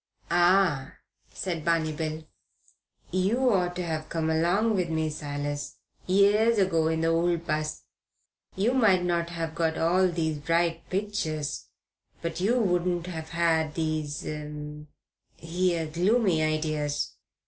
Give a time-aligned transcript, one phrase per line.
[0.31, 0.95] "Ah,"
[1.31, 2.23] said Barney Bill,
[3.11, 5.75] "you ought to have come along o' me, Silas,
[6.07, 7.83] years ago in the old 'bus.
[8.55, 11.67] You mightn't have got all these bright pictures,
[12.19, 15.07] but you wouldn't have had these 'ere
[15.85, 17.13] gloomy ideas.